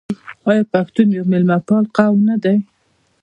[0.49, 2.57] آیا پښتون یو میلمه پال قوم نه دی؟